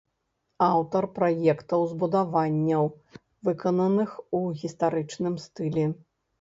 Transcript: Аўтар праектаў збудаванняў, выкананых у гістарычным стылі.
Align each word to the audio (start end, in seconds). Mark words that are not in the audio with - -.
Аўтар 0.67 1.03
праектаў 1.17 1.85
збудаванняў, 1.91 2.85
выкананых 3.51 4.19
у 4.41 4.43
гістарычным 4.65 5.41
стылі. 5.49 5.89